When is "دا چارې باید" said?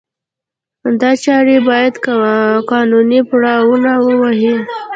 1.01-1.93